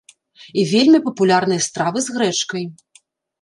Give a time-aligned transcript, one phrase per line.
[0.61, 2.67] І вельмі папулярныя стравы з грэчкай.